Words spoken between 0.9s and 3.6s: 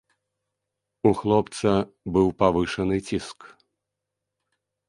У хлопца быў павышаны ціск.